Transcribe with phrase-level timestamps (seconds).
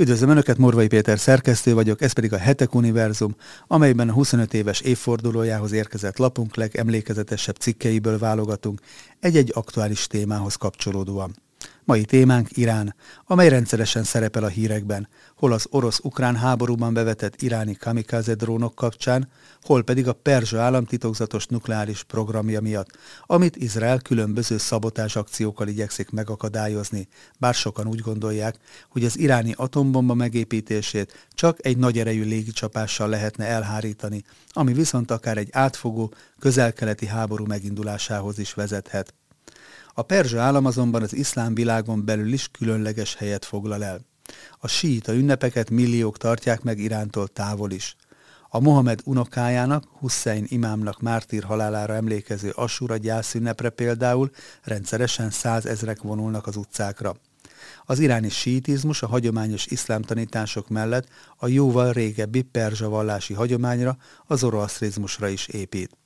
[0.00, 3.34] Üdvözlöm Önöket, Morvai Péter szerkesztő vagyok, ez pedig a Hetek Univerzum,
[3.66, 8.80] amelyben a 25 éves évfordulójához érkezett lapunk legemlékezetesebb cikkeiből válogatunk
[9.18, 11.34] egy-egy aktuális témához kapcsolódóan.
[11.90, 12.94] Mai témánk Irán,
[13.24, 19.28] amely rendszeresen szerepel a hírekben, hol az orosz-ukrán háborúban bevetett iráni kamikaze drónok kapcsán,
[19.62, 26.10] hol pedig a perzsa állam titokzatos nukleáris programja miatt, amit Izrael különböző szabotás akciókkal igyekszik
[26.10, 28.56] megakadályozni, bár sokan úgy gondolják,
[28.88, 35.38] hogy az iráni atombomba megépítését csak egy nagy erejű légicsapással lehetne elhárítani, ami viszont akár
[35.38, 39.14] egy átfogó, közelkeleti háború megindulásához is vezethet.
[39.94, 44.00] A perzsa állam azonban az iszlám világon belül is különleges helyet foglal el.
[44.58, 47.96] A síita ünnepeket milliók tartják meg Irántól távol is.
[48.48, 54.30] A Mohamed unokájának, Hussein imámnak mártír halálára emlékező Asura gyászünnepre például
[54.62, 57.16] rendszeresen százezrek vonulnak az utcákra.
[57.84, 64.38] Az iráni síitizmus a hagyományos iszlám tanítások mellett a jóval régebbi perzsa vallási hagyományra, az
[64.38, 65.99] zoroasztrizmusra is épít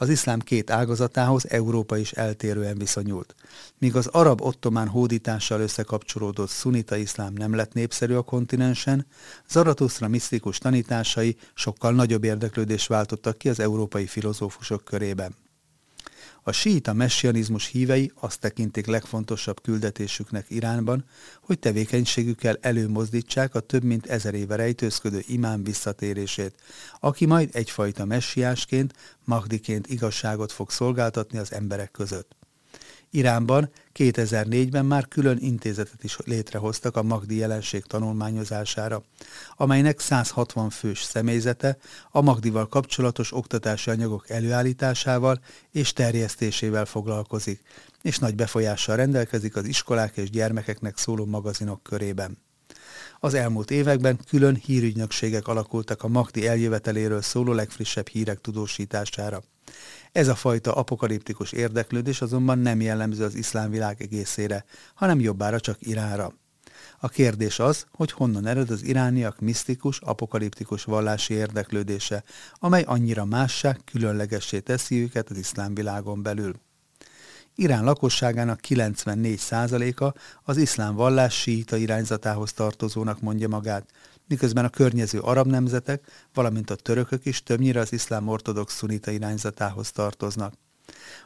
[0.00, 3.34] az iszlám két ágazatához Európa is eltérően viszonyult.
[3.78, 9.06] Míg az arab ottomán hódítással összekapcsolódott szunita iszlám nem lett népszerű a kontinensen,
[9.48, 15.34] Zaratusztra misztikus tanításai sokkal nagyobb érdeklődést váltottak ki az európai filozófusok körében.
[16.42, 21.04] A síita messianizmus hívei azt tekintik legfontosabb küldetésüknek Iránban,
[21.42, 26.54] hogy tevékenységükkel előmozdítsák a több mint ezer éve rejtőzködő imám visszatérését,
[27.00, 32.39] aki majd egyfajta messiásként, Mahdiként igazságot fog szolgáltatni az emberek között.
[33.12, 39.02] Iránban 2004-ben már külön intézetet is létrehoztak a Magdi jelenség tanulmányozására,
[39.56, 41.76] amelynek 160 fős személyzete
[42.10, 47.62] a Magdival kapcsolatos oktatási anyagok előállításával és terjesztésével foglalkozik,
[48.02, 52.38] és nagy befolyással rendelkezik az iskolák és gyermekeknek szóló magazinok körében.
[53.20, 59.42] Az elmúlt években külön hírügynökségek alakultak a Magdi eljöveteléről szóló legfrissebb hírek tudósítására.
[60.12, 65.76] Ez a fajta apokaliptikus érdeklődés azonban nem jellemző az iszlám világ egészére, hanem jobbára csak
[65.80, 66.32] Iránra.
[66.98, 73.76] A kérdés az, hogy honnan ered az irániak misztikus, apokaliptikus vallási érdeklődése, amely annyira mássá,
[73.84, 76.54] különlegessé teszi őket az iszlám világon belül.
[77.54, 83.90] Irán lakosságának 94%-a az iszlám vallás síita irányzatához tartozónak mondja magát,
[84.30, 89.90] miközben a környező arab nemzetek, valamint a törökök is többnyire az iszlám ortodox szunita irányzatához
[89.92, 90.54] tartoznak.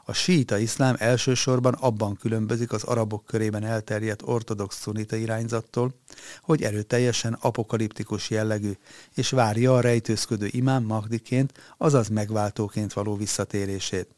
[0.04, 5.94] A síita iszlám elsősorban abban különbözik az arabok körében elterjedt ortodox szunita irányzattól,
[6.42, 8.72] hogy erőteljesen apokaliptikus jellegű,
[9.14, 14.08] és várja a rejtőzködő imám Mahdiként, azaz megváltóként való visszatérését.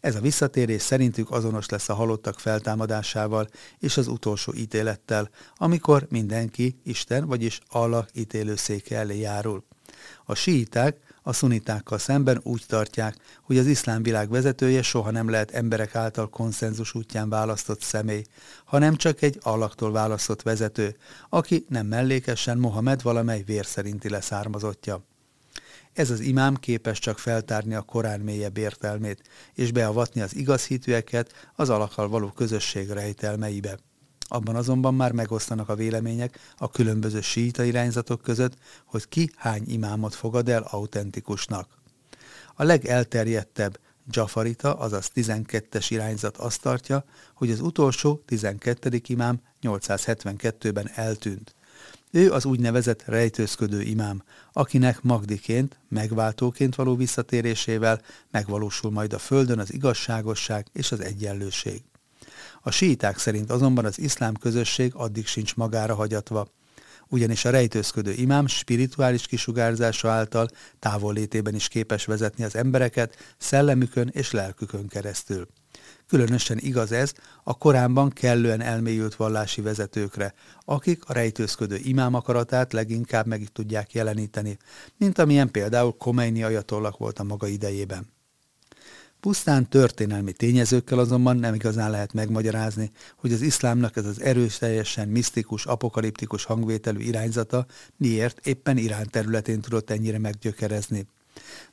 [0.00, 6.80] Ez a visszatérés szerintük azonos lesz a halottak feltámadásával és az utolsó ítélettel, amikor mindenki
[6.84, 9.64] Isten, vagyis Allah ítélőszéke elé járul.
[10.24, 15.50] A síiták a szunitákkal szemben úgy tartják, hogy az iszlám világ vezetője soha nem lehet
[15.50, 18.24] emberek által konszenzus útján választott személy,
[18.64, 20.96] hanem csak egy allaktól választott vezető,
[21.28, 23.66] aki nem mellékesen Mohamed valamely vér
[24.02, 25.09] leszármazottja.
[26.00, 29.22] Ez az imám képes csak feltárni a Korán mélyebb értelmét,
[29.54, 33.78] és beavatni az igaz hitűeket az alakkal való közösség rejtelmeibe.
[34.28, 40.14] Abban azonban már megosztanak a vélemények a különböző síita irányzatok között, hogy ki hány imámot
[40.14, 41.68] fogad el autentikusnak.
[42.54, 43.78] A legelterjedtebb
[44.10, 49.00] Jafarita, azaz 12-es irányzat azt tartja, hogy az utolsó 12.
[49.06, 51.54] imám 872-ben eltűnt.
[52.12, 54.22] Ő az úgynevezett rejtőzködő imám,
[54.52, 61.82] akinek Magdiként, megváltóként való visszatérésével megvalósul majd a földön az igazságosság és az egyenlőség.
[62.62, 66.48] A síiták szerint azonban az iszlám közösség addig sincs magára hagyatva,
[67.08, 70.48] ugyanis a rejtőzködő imám spirituális kisugárzása által
[70.78, 75.48] távollétében is képes vezetni az embereket szellemükön és lelkükön keresztül.
[76.06, 83.26] Különösen igaz ez a korábban kellően elmélyült vallási vezetőkre, akik a rejtőzködő imám akaratát leginkább
[83.26, 84.58] meg tudják jeleníteni,
[84.96, 88.06] mint amilyen például Khomeini ajatollak volt a maga idejében.
[89.20, 95.08] Pusztán történelmi tényezőkkel azonban nem igazán lehet megmagyarázni, hogy az iszlámnak ez az erős, teljesen
[95.08, 97.66] misztikus, apokaliptikus hangvételű irányzata
[97.96, 101.06] miért éppen Irán területén tudott ennyire meggyökerezni.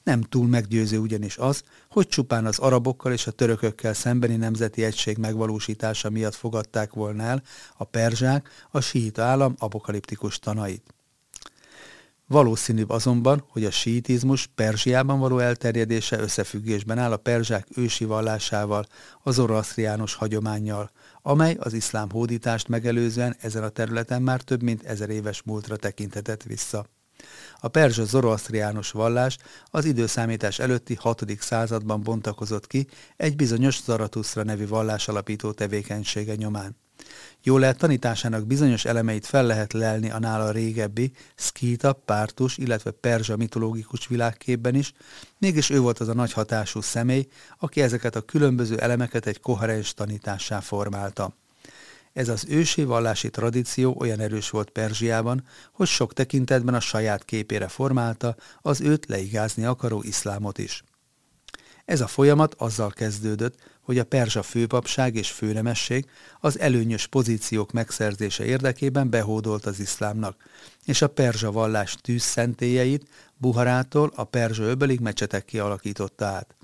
[0.03, 5.17] Nem túl meggyőző ugyanis az, hogy csupán az arabokkal és a törökökkel szembeni nemzeti egység
[5.17, 7.43] megvalósítása miatt fogadták volna el
[7.77, 10.95] a perzsák a síita állam apokaliptikus tanait.
[12.29, 18.85] Valószínűbb azonban, hogy a síitizmus Perzsiában való elterjedése összefüggésben áll a perzsák ősi vallásával,
[19.23, 25.09] az oroasztriánus hagyományjal, amely az iszlám hódítást megelőzően ezen a területen már több mint ezer
[25.09, 26.85] éves múltra tekintetett vissza.
[27.59, 31.25] A perzsa zoroasztriánus vallás az időszámítás előtti 6.
[31.39, 32.87] században bontakozott ki
[33.17, 36.75] egy bizonyos Zaratuszra nevű vallás alapító tevékenysége nyomán.
[37.43, 43.37] Jól lehet tanításának bizonyos elemeit fel lehet lelni a nála régebbi, szkíta, pártus, illetve perzsa
[43.37, 44.93] mitológikus világképben is,
[45.37, 47.27] mégis ő volt az a nagy hatású személy,
[47.59, 51.35] aki ezeket a különböző elemeket egy koherens tanítássá formálta.
[52.17, 57.67] Ez az ősi vallási tradíció olyan erős volt Perzsiában, hogy sok tekintetben a saját képére
[57.67, 60.83] formálta az őt leigázni akaró iszlámot is.
[61.85, 66.05] Ez a folyamat azzal kezdődött, hogy a perzsa főpapság és főnemesség
[66.39, 70.35] az előnyös pozíciók megszerzése érdekében behódolt az iszlámnak,
[70.85, 76.56] és a perzsa vallás tűzszentélyeit Buharától a perzsa öbölig mecsetek kialakította át.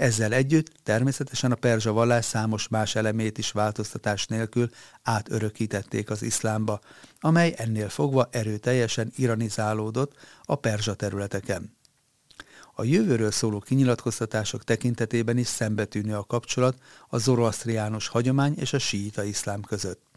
[0.00, 4.70] Ezzel együtt természetesen a perzsa vallás számos más elemét is változtatás nélkül
[5.02, 6.80] átörökítették az iszlámba,
[7.20, 10.12] amely ennél fogva erőteljesen iranizálódott
[10.44, 11.76] a perzsa területeken.
[12.74, 19.24] A jövőről szóló kinyilatkoztatások tekintetében is szembetűnő a kapcsolat a zoroasztriánus hagyomány és a síita
[19.24, 20.09] iszlám között.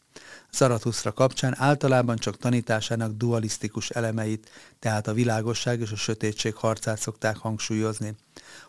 [0.52, 4.50] Zaratuszra kapcsán általában csak tanításának dualisztikus elemeit,
[4.80, 8.16] tehát a világosság és a sötétség harcát szokták hangsúlyozni.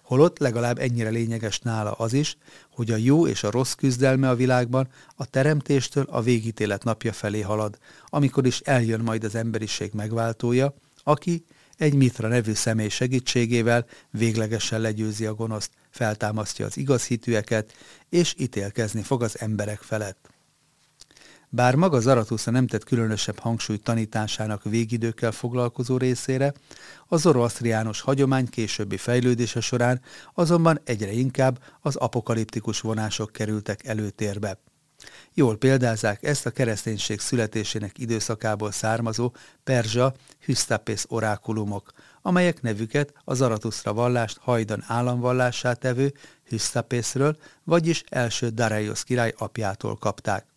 [0.03, 2.37] Holott legalább ennyire lényeges nála az is,
[2.71, 7.41] hogy a jó és a rossz küzdelme a világban a teremtéstől a végítélet napja felé
[7.41, 11.45] halad, amikor is eljön majd az emberiség megváltója, aki
[11.77, 17.73] egy Mitra nevű személy segítségével véglegesen legyőzi a gonoszt, feltámasztja az igaz hitűeket,
[18.09, 20.34] és ítélkezni fog az emberek felett.
[21.55, 26.53] Bár maga Zaratusza nem tett különösebb hangsúlyt tanításának végidőkkel foglalkozó részére,
[27.09, 30.01] a zoroasztriánus hagyomány későbbi fejlődése során
[30.35, 34.59] azonban egyre inkább az apokaliptikus vonások kerültek előtérbe.
[35.35, 39.33] Jól példázák ezt a kereszténység születésének időszakából származó
[39.65, 40.15] perzsa
[40.45, 41.93] Hüsztapész orákulumok,
[42.23, 46.13] amelyek nevüket a Zaratuszra vallást hajdan államvallásá tevő
[46.49, 50.54] Hüsztapészről, vagyis első Dareios király apjától kapták.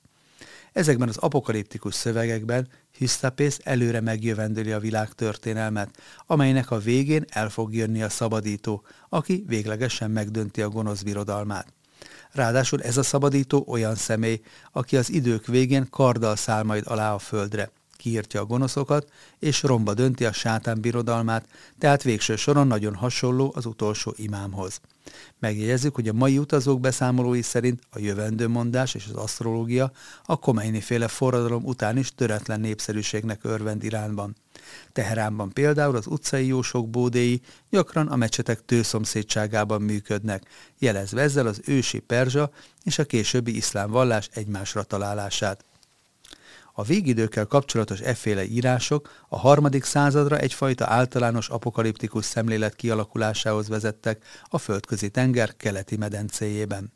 [0.77, 5.89] Ezekben az apokaliptikus szövegekben Hüsztapész előre megjövendőli a világ történelmet,
[6.25, 11.73] amelynek a végén el fog jönni a szabadító, aki véglegesen megdönti a gonosz birodalmát.
[12.31, 14.41] Ráadásul ez a szabadító olyan személy,
[14.71, 19.93] aki az idők végén karddal száll majd alá a földre, kiírtja a gonoszokat, és romba
[19.93, 21.47] dönti a sátán birodalmát,
[21.79, 24.81] tehát végső soron nagyon hasonló az utolsó imámhoz.
[25.39, 29.91] Megjegyezzük, hogy a mai utazók beszámolói szerint a jövendőmondás és az asztrológia
[30.25, 34.35] a Khomeini féle forradalom után is töretlen népszerűségnek örvend Iránban.
[34.93, 40.43] Teheránban például az utcai jósok bódéi gyakran a mecsetek tőszomszédságában működnek,
[40.79, 42.51] jelezve ezzel az ősi perzsa
[42.83, 45.63] és a későbbi iszlám vallás egymásra találását.
[46.79, 54.57] A végidőkkel kapcsolatos efféle írások a harmadik századra egyfajta általános apokaliptikus szemlélet kialakulásához vezettek a
[54.57, 56.91] földközi tenger keleti medencéjében.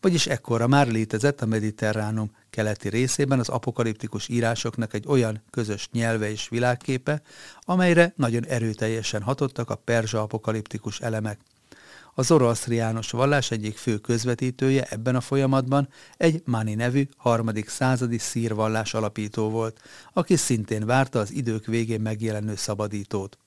[0.00, 6.30] Vagyis ekkorra már létezett a mediterránum keleti részében az apokaliptikus írásoknak egy olyan közös nyelve
[6.30, 7.22] és világképe,
[7.60, 11.38] amelyre nagyon erőteljesen hatottak a perzsa apokaliptikus elemek.
[12.18, 18.54] A zoroasztriánus vallás egyik fő közvetítője ebben a folyamatban egy Mani nevű harmadik századi szír
[18.54, 19.80] vallás alapító volt,
[20.12, 23.38] aki szintén várta az idők végén megjelenő szabadítót.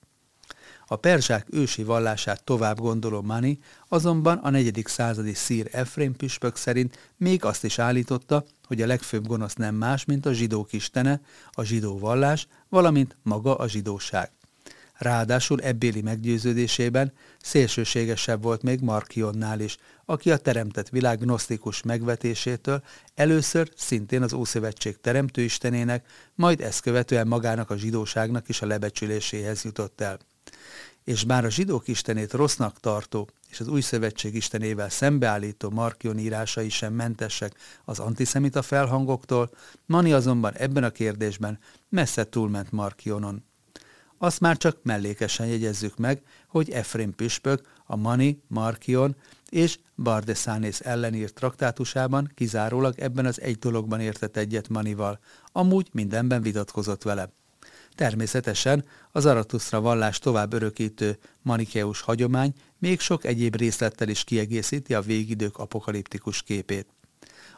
[0.88, 7.12] A perzsák ősi vallását tovább gondoló Mani azonban a negyedik századi szír Efrém püspök szerint
[7.18, 11.64] még azt is állította, hogy a legfőbb gonosz nem más, mint a zsidók istene, a
[11.64, 14.32] zsidó vallás, valamint maga a zsidóság.
[15.02, 22.84] Ráadásul ebbéli meggyőződésében szélsőségesebb volt még Markionnál is, aki a teremtett világ gnosztikus megvetésétől
[23.16, 30.02] először szintén az Ószövetség teremtőistenének, majd ezt követően magának a zsidóságnak is a lebecsüléséhez jutott
[30.02, 30.20] el.
[31.04, 36.70] És bár a zsidók istenét rossznak tartó és az új szövetség istenével szembeállító Markion írásai
[36.70, 37.56] sem mentesek
[37.86, 39.52] az antiszemita felhangoktól,
[39.86, 43.50] Mani azonban ebben a kérdésben messze túlment Markionon.
[44.24, 49.16] Azt már csak mellékesen jegyezzük meg, hogy Efrém püspök a Mani, Markion
[49.50, 55.20] és Bardeszánész ellen írt traktátusában kizárólag ebben az egy dologban értett egyet Manival,
[55.52, 57.30] amúgy mindenben vitatkozott vele.
[57.96, 65.02] Természetesen az Aratuszra vallás tovább örökítő manikeus hagyomány még sok egyéb részlettel is kiegészíti a
[65.02, 66.88] végidők apokaliptikus képét.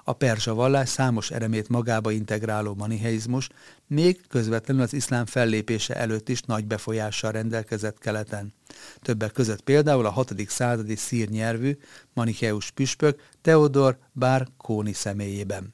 [0.04, 3.50] A perzsa vallás számos eremét magába integráló maniheizmus
[3.88, 8.54] még közvetlenül az iszlám fellépése előtt is nagy befolyással rendelkezett keleten.
[9.02, 10.34] Többek között például a 6.
[10.48, 11.78] századi szír nyelvű
[12.14, 15.74] manicheus püspök Theodor Bár Kóni személyében.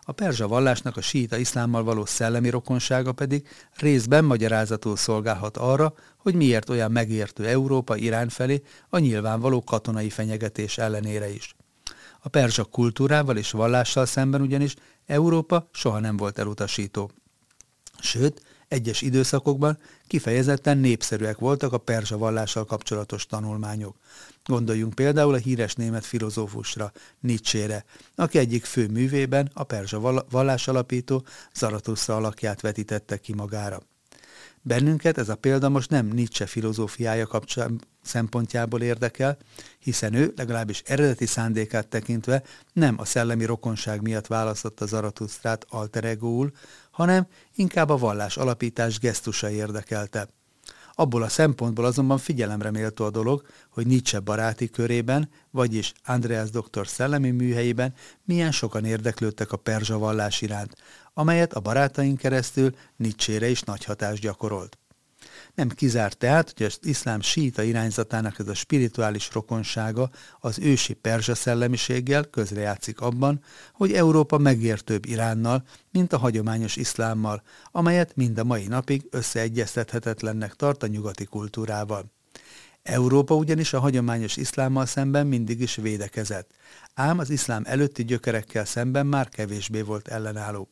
[0.00, 6.34] A perzsa vallásnak a síita iszlámmal való szellemi rokonsága pedig részben magyarázatul szolgálhat arra, hogy
[6.34, 11.56] miért olyan megértő Európa irány felé a nyilvánvaló katonai fenyegetés ellenére is.
[12.20, 14.74] A perzsa kultúrával és vallással szemben ugyanis
[15.06, 17.10] Európa soha nem volt elutasító.
[18.00, 23.96] Sőt, egyes időszakokban kifejezetten népszerűek voltak a perzsa vallással kapcsolatos tanulmányok.
[24.44, 27.84] Gondoljunk például a híres német filozófusra, Nietzsére,
[28.14, 33.82] aki egyik fő művében a perzsa vallás alapító Zarathustra alakját vetítette ki magára.
[34.68, 39.36] Bennünket ez a példa most nem Nietzsche filozófiája kapcsán szempontjából érdekel,
[39.78, 46.52] hiszen ő legalábbis eredeti szándékát tekintve nem a szellemi rokonság miatt választotta Zaratusztrát alter egoul,
[46.90, 50.28] hanem inkább a vallás alapítás gesztusa érdekelte.
[50.94, 56.88] Abból a szempontból azonban figyelemre méltó a dolog, hogy Nietzsche baráti körében, vagyis Andreas doktor
[56.88, 57.94] szellemi műhelyében
[58.24, 60.76] milyen sokan érdeklődtek a perzsa vallás iránt,
[61.18, 64.78] amelyet a barátaink keresztül Nietzsére is nagy hatást gyakorolt.
[65.54, 70.10] Nem kizárt tehát, hogy az iszlám síita irányzatának ez a spirituális rokonsága
[70.40, 73.40] az ősi perzsa szellemiséggel közrejátszik abban,
[73.72, 80.82] hogy Európa megértőbb Iránnal, mint a hagyományos iszlámmal, amelyet mind a mai napig összeegyeztethetetlennek tart
[80.82, 82.12] a nyugati kultúrával.
[82.82, 86.50] Európa ugyanis a hagyományos iszlámmal szemben mindig is védekezett,
[86.94, 90.68] ám az iszlám előtti gyökerekkel szemben már kevésbé volt ellenálló.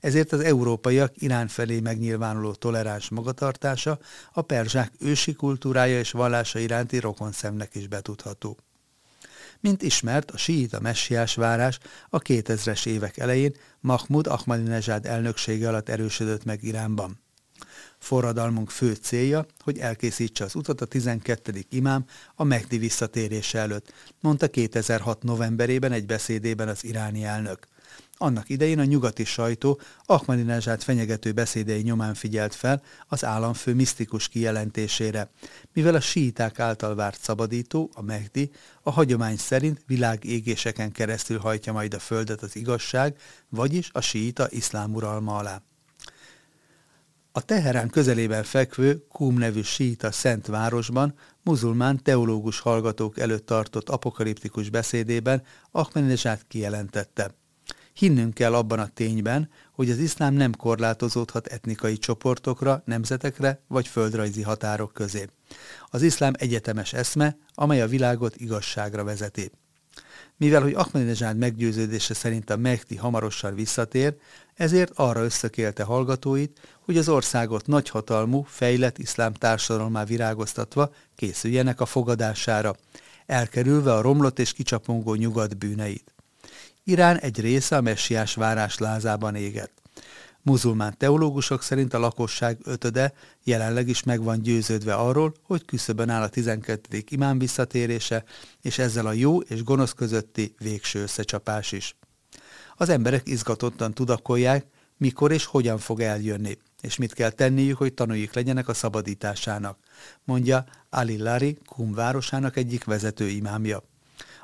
[0.00, 3.98] Ezért az európaiak Irán felé megnyilvánuló toleráns magatartása
[4.32, 8.58] a perzsák ősi kultúrája és vallása iránti rokonszemnek is betudható.
[9.60, 16.44] Mint ismert, a síita messiás várás a 2000-es évek elején Mahmud Ahmadinejad elnöksége alatt erősödött
[16.44, 17.20] meg Iránban.
[17.98, 21.64] Forradalmunk fő célja, hogy elkészítse az utat a 12.
[21.70, 22.04] imám
[22.34, 25.22] a Mehdi visszatérése előtt, mondta 2006.
[25.22, 27.66] novemberében egy beszédében az iráni elnök.
[28.20, 35.30] Annak idején a nyugati sajtó Ahmadinejad fenyegető beszédei nyomán figyelt fel az államfő misztikus kijelentésére,
[35.72, 38.50] mivel a síiták által várt szabadító, a Mehdi,
[38.82, 43.16] a hagyomány szerint világégéseken keresztül hajtja majd a földet az igazság,
[43.48, 45.62] vagyis a síita iszlám uralma alá.
[47.32, 54.70] A Teherán közelében fekvő Kum nevű síita szent városban muzulmán teológus hallgatók előtt tartott apokaliptikus
[54.70, 57.30] beszédében Ahmadinejad kijelentette–
[57.98, 64.42] Hinnünk kell abban a tényben, hogy az iszlám nem korlátozódhat etnikai csoportokra, nemzetekre vagy földrajzi
[64.42, 65.26] határok közé.
[65.86, 69.50] Az iszlám egyetemes eszme, amely a világot igazságra vezeti.
[70.36, 74.14] Mivel, hogy Ahmadinejad meggyőződése szerint a Mehdi hamarosan visszatér,
[74.54, 82.76] ezért arra összekélte hallgatóit, hogy az országot nagyhatalmú, fejlett iszlám társadalmá virágoztatva készüljenek a fogadására,
[83.26, 86.12] elkerülve a romlott és kicsapongó nyugat bűneit.
[86.88, 89.82] Irán egy része a messiás várás lázában égett.
[90.42, 93.12] Muzulmán teológusok szerint a lakosság ötöde
[93.44, 97.02] jelenleg is meg van győződve arról, hogy küszöbön áll a 12.
[97.08, 98.24] imám visszatérése,
[98.62, 101.96] és ezzel a jó és gonosz közötti végső összecsapás is.
[102.76, 104.66] Az emberek izgatottan tudakolják,
[104.96, 109.78] mikor és hogyan fog eljönni, és mit kell tenniük, hogy tanuljuk legyenek a szabadításának,
[110.24, 113.82] mondja Ali Lari, Kum városának egyik vezető imámja.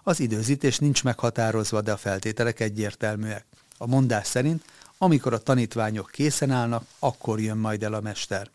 [0.06, 3.46] Az időzítés nincs meghatározva, de a feltételek egyértelműek.
[3.78, 4.64] A mondás szerint,
[4.98, 8.50] amikor a tanítványok készen állnak, akkor jön majd el a mester.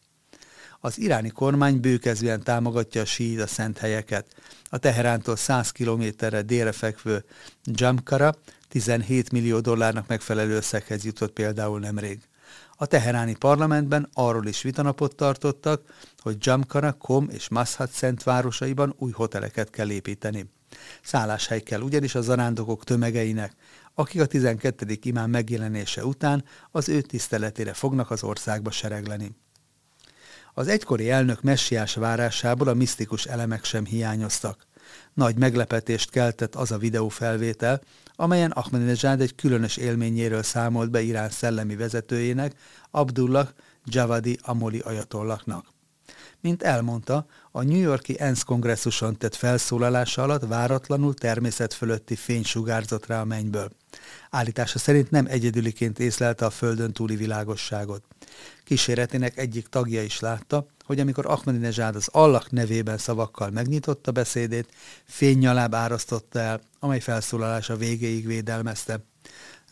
[0.80, 4.26] Az iráni kormány bőkezően támogatja a síita szent helyeket.
[4.70, 7.24] A Teherántól 100 kilométerre délre fekvő
[7.64, 8.36] Jamkara
[8.68, 12.20] 17 millió dollárnak megfelelő összeghez jutott például nemrég.
[12.76, 15.82] A teheráni parlamentben arról is vitanapot tartottak,
[16.18, 20.50] hogy Jamkara, Kom és Mashhad szent városaiban új hoteleket kell építeni.
[21.02, 23.54] Szálláshely kell ugyanis a zarándokok tömegeinek,
[23.94, 24.98] akik a 12.
[25.02, 29.36] imám megjelenése után az ő tiszteletére fognak az országba seregleni.
[30.54, 34.68] Az egykori elnök messiás várásából a misztikus elemek sem hiányoztak.
[35.14, 37.82] Nagy meglepetést keltett az a videófelvétel,
[38.16, 42.54] amelyen Ahmadinejad egy különös élményéről számolt be Irán szellemi vezetőjének,
[42.92, 43.50] Abdullah
[43.86, 45.66] Javadi Amoli ajatollaknak.
[46.42, 53.06] Mint elmondta, a New Yorki ENSZ kongresszuson tett felszólalása alatt váratlanul természet fölötti fény sugárzott
[53.06, 53.72] rá a mennyből.
[54.30, 58.04] Állítása szerint nem egyedüliként észlelte a földön túli világosságot.
[58.64, 64.70] Kíséretének egyik tagja is látta, hogy amikor Ahmadinejad az Allah nevében szavakkal megnyitotta beszédét,
[65.06, 69.04] fénynyaláb árasztotta el, amely felszólalása végéig védelmezte.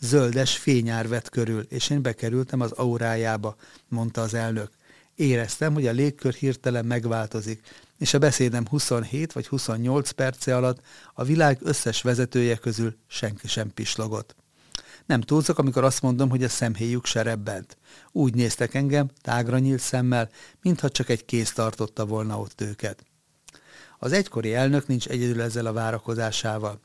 [0.00, 3.56] Zöldes fényár vett körül, és én bekerültem az aurájába,
[3.88, 4.77] mondta az elnök.
[5.18, 7.60] Éreztem, hogy a légkör hirtelen megváltozik,
[7.98, 10.80] és a beszédem 27 vagy 28 perce alatt
[11.14, 14.36] a világ összes vezetője közül senki sem pislogott.
[15.06, 17.76] Nem túlzok, amikor azt mondom, hogy a szemhéjuk se rebbent.
[18.12, 20.30] Úgy néztek engem, tágra nyílt szemmel,
[20.62, 23.04] mintha csak egy kéz tartotta volna ott őket.
[23.98, 26.80] Az egykori elnök nincs egyedül ezzel a várakozásával.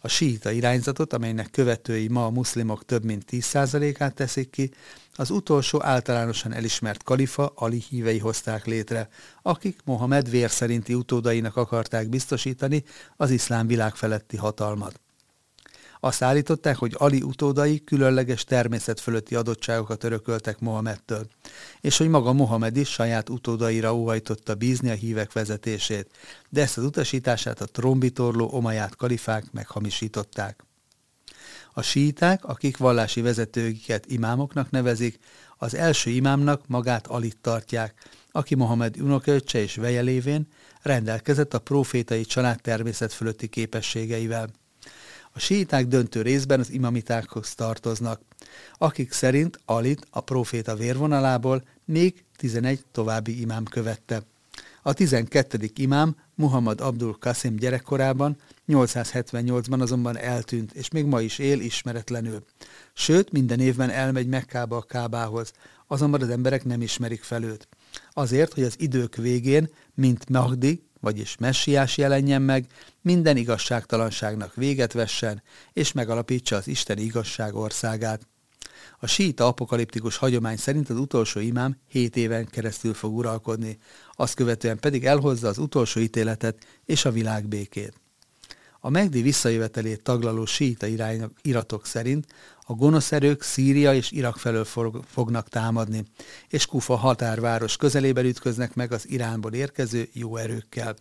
[0.00, 4.70] A síita irányzatot, amelynek követői ma a muszlimok több mint 10%-át teszik ki,
[5.14, 9.08] az utolsó általánosan elismert kalifa Ali hívei hozták létre,
[9.42, 12.84] akik Mohamed vér szerinti utódainak akarták biztosítani
[13.16, 15.00] az iszlám világ feletti hatalmat.
[16.00, 21.26] Azt állították, hogy Ali utódai különleges természet fölötti adottságokat örököltek Mohamedtől,
[21.80, 26.10] és hogy maga Mohamed is saját utódaira óhajtotta bízni a hívek vezetését,
[26.48, 30.64] de ezt az utasítását a trombitorló omaját kalifák meghamisították.
[31.72, 35.18] A síták, akik vallási vezetőiket imámoknak nevezik,
[35.56, 37.94] az első imámnak magát Alit tartják,
[38.30, 40.46] aki Mohamed unokaöccse és veje lévén
[40.82, 44.48] rendelkezett a profétai család természet fölötti képességeivel.
[45.32, 48.20] A síták döntő részben az imamitákhoz tartoznak,
[48.78, 54.22] akik szerint Alit a proféta vérvonalából még 11 további imám követte.
[54.82, 55.70] A 12.
[55.74, 58.36] imám Muhammad Abdul Qasim gyerekkorában
[58.68, 62.44] 878-ban azonban eltűnt, és még ma is él ismeretlenül.
[62.92, 65.52] Sőt, minden évben elmegy Mekkába a Kábához,
[65.86, 67.68] azonban az emberek nem ismerik fel őt.
[68.12, 72.66] Azért, hogy az idők végén, mint Mahdi, vagyis messiás jelenjen meg,
[73.08, 78.26] minden igazságtalanságnak véget vessen, és megalapítsa az Isten igazság országát.
[78.98, 83.78] A síta apokaliptikus hagyomány szerint az utolsó imám hét éven keresztül fog uralkodni,
[84.12, 87.92] azt követően pedig elhozza az utolsó ítéletet és a világ békét.
[88.80, 90.86] A Megdi visszajövetelét taglaló síta
[91.42, 92.26] iratok szerint
[92.60, 94.66] a gonosz erők Szíria és Irak felől
[95.04, 96.04] fognak támadni,
[96.48, 100.96] és Kufa határváros közelében ütköznek meg az Iránból érkező jó erőkkel.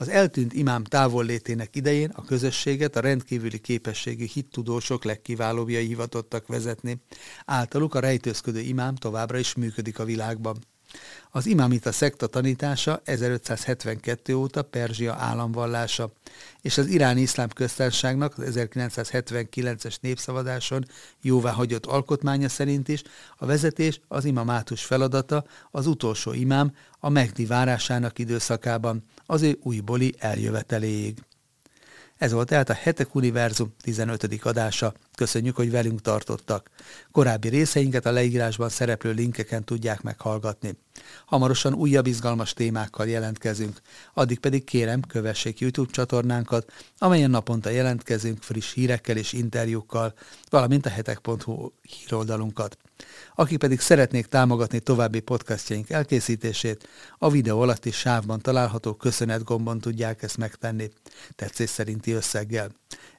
[0.00, 7.02] Az eltűnt imám távollétének idején a közösséget a rendkívüli képességű hittudósok legkiválóbbjai hivatottak vezetni.
[7.44, 10.56] Általuk a rejtőzködő imám továbbra is működik a világban.
[11.30, 16.12] Az imámita szekta tanítása 1572 óta Perzsia államvallása,
[16.62, 20.84] és az iráni iszlám köztársaságnak az 1979-es népszavazáson
[21.20, 23.02] jóvá hagyott alkotmánya szerint is
[23.36, 30.14] a vezetés az imamátus feladata az utolsó imám a Megdi várásának időszakában, az ő újbóli
[30.18, 31.18] eljöveteléig.
[32.20, 34.38] Ez volt tehát a Hetek Univerzum 15.
[34.42, 34.94] adása.
[35.20, 36.70] Köszönjük, hogy velünk tartottak.
[37.12, 40.78] Korábbi részeinket a leírásban szereplő linkeken tudják meghallgatni.
[41.26, 43.80] Hamarosan újabb izgalmas témákkal jelentkezünk.
[44.14, 50.14] Addig pedig kérem, kövessék YouTube csatornánkat, amelyen naponta jelentkezünk friss hírekkel és interjúkkal,
[50.48, 52.76] valamint a hetek.hu híroldalunkat.
[53.34, 60.22] Akik pedig szeretnék támogatni további podcastjaink elkészítését, a videó alatti sávban található köszönet gombon tudják
[60.22, 60.90] ezt megtenni,
[61.36, 62.70] tetszés szerinti összeggel.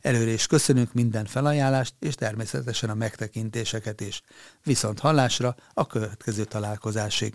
[0.01, 4.21] Előre is köszönünk minden felajánlást, és természetesen a megtekintéseket is.
[4.63, 7.33] Viszont hallásra a következő találkozásig.